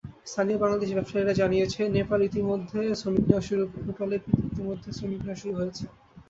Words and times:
স্থানীয় 0.25 0.57
বাংলাদেশি 0.59 0.93
ব্যবসায়ীরা 0.95 1.39
জানিয়েছেন, 1.41 1.85
নেপাল 1.91 2.19
থেকে 2.21 2.29
ইতিমধ্যে 2.29 2.81
শ্রমিক 2.99 3.23
নেওয়া 3.25 3.43
শুরু 5.39 5.53
হয়েছে। 5.59 5.83